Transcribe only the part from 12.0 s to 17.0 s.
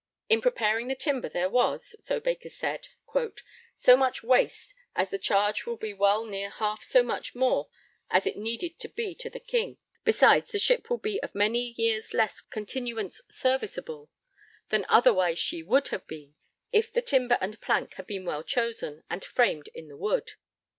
less continuance serviceable than otherwise she would have been if